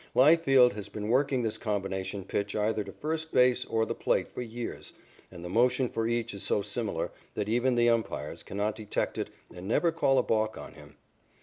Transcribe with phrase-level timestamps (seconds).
[0.15, 4.41] Leifield has been working this combination pitch either to first base or the plate for
[4.41, 4.93] years,
[5.29, 9.29] and the motion for each is so similar that even the umpires cannot detect it
[9.53, 10.97] and never call a balk on him.